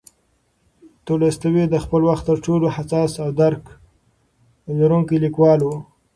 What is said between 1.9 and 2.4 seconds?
وخت تر